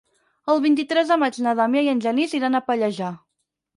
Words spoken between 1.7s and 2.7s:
i en Genís iran a